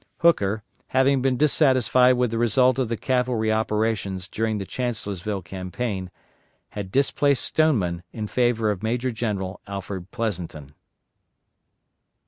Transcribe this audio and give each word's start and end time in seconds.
Hooker, 0.21 0.63
having 0.87 1.21
been 1.21 1.37
dissatisfied 1.37 2.17
with 2.17 2.31
the 2.31 2.39
result 2.39 2.79
of 2.79 2.89
the 2.89 2.97
cavalry 2.97 3.51
operations 3.53 4.27
during 4.27 4.57
the 4.57 4.65
Chancellorsville 4.65 5.43
campaign, 5.43 6.09
had 6.69 6.91
displaced 6.91 7.45
Stoneman 7.45 8.01
in 8.11 8.25
favor 8.25 8.71
of 8.71 8.81
Major 8.81 9.11
General 9.11 9.61
Alfred 9.67 10.09
Pleasonton. 10.09 10.73